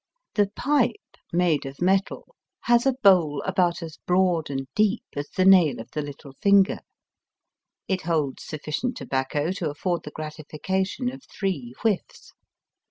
[0.33, 0.95] The pipe,
[1.31, 5.91] made of metal, has a bowl about as broad and deep as the nail of
[5.91, 6.79] the little finger.
[7.87, 12.31] It holds sufficient tobacco to afford the gratification of three whiffs.